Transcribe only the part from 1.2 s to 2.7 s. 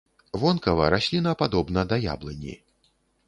падобна да яблыні.